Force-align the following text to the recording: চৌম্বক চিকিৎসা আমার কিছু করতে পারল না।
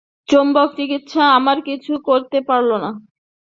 চৌম্বক 0.29 0.69
চিকিৎসা 0.77 1.23
আমার 1.37 1.57
কিছু 1.67 1.91
করতে 2.07 2.37
পারল 2.47 2.71
না। 2.83 2.89